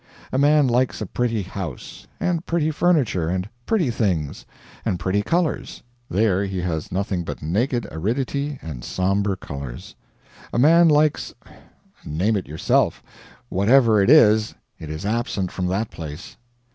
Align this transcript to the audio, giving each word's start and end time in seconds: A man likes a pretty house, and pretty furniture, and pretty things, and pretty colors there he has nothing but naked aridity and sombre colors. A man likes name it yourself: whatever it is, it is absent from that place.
A 0.31 0.39
man 0.39 0.65
likes 0.67 0.99
a 0.99 1.05
pretty 1.05 1.43
house, 1.43 2.07
and 2.19 2.43
pretty 2.47 2.71
furniture, 2.71 3.29
and 3.29 3.47
pretty 3.67 3.91
things, 3.91 4.47
and 4.83 4.97
pretty 4.99 5.21
colors 5.21 5.83
there 6.09 6.43
he 6.43 6.59
has 6.61 6.91
nothing 6.91 7.23
but 7.23 7.43
naked 7.43 7.87
aridity 7.91 8.57
and 8.63 8.83
sombre 8.83 9.37
colors. 9.37 9.93
A 10.51 10.57
man 10.57 10.87
likes 10.89 11.35
name 12.03 12.35
it 12.35 12.47
yourself: 12.47 13.03
whatever 13.49 14.01
it 14.01 14.09
is, 14.09 14.55
it 14.79 14.89
is 14.89 15.05
absent 15.05 15.51
from 15.51 15.67
that 15.67 15.91
place. 15.91 16.35